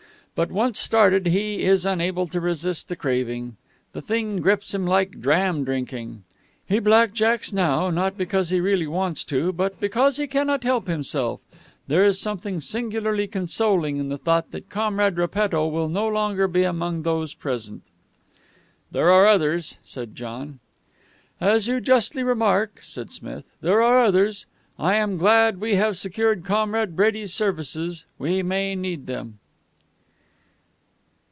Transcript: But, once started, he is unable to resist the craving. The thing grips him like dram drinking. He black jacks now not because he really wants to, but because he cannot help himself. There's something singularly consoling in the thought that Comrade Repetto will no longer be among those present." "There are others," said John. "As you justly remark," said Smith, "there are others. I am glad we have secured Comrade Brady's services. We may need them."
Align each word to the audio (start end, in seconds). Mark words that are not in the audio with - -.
But, 0.33 0.49
once 0.49 0.79
started, 0.79 1.27
he 1.27 1.61
is 1.63 1.85
unable 1.85 2.25
to 2.27 2.39
resist 2.41 2.87
the 2.87 2.95
craving. 2.95 3.57
The 3.91 4.01
thing 4.01 4.37
grips 4.37 4.73
him 4.73 4.87
like 4.87 5.19
dram 5.21 5.63
drinking. 5.65 6.23
He 6.65 6.79
black 6.79 7.13
jacks 7.13 7.51
now 7.53 7.89
not 7.91 8.17
because 8.17 8.49
he 8.49 8.59
really 8.61 8.87
wants 8.87 9.23
to, 9.25 9.51
but 9.51 9.79
because 9.81 10.17
he 10.17 10.25
cannot 10.27 10.63
help 10.63 10.87
himself. 10.87 11.41
There's 11.87 12.17
something 12.17 12.59
singularly 12.61 13.27
consoling 13.27 13.97
in 13.97 14.07
the 14.09 14.17
thought 14.17 14.49
that 14.51 14.69
Comrade 14.69 15.17
Repetto 15.17 15.67
will 15.67 15.89
no 15.89 16.07
longer 16.07 16.47
be 16.47 16.63
among 16.63 17.03
those 17.03 17.33
present." 17.35 17.83
"There 18.89 19.11
are 19.11 19.27
others," 19.27 19.75
said 19.83 20.15
John. 20.15 20.59
"As 21.41 21.67
you 21.67 21.79
justly 21.81 22.23
remark," 22.23 22.79
said 22.81 23.11
Smith, 23.11 23.53
"there 23.61 23.81
are 23.83 24.03
others. 24.05 24.45
I 24.79 24.95
am 24.95 25.17
glad 25.19 25.59
we 25.61 25.75
have 25.75 25.97
secured 25.97 26.45
Comrade 26.45 26.95
Brady's 26.95 27.33
services. 27.33 28.05
We 28.17 28.41
may 28.41 28.75
need 28.75 29.05
them." 29.07 29.37